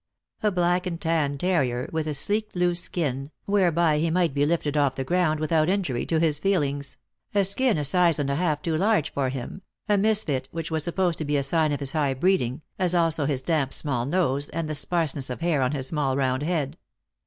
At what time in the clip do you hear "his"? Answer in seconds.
6.19-6.39, 11.81-11.91, 13.27-13.43, 15.71-15.85